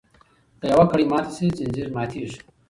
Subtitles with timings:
[0.59, 2.39] که یوه کړۍ ماته شي ځنځیر ماتیږي.